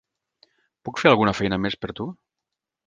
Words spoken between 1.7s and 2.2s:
per tu?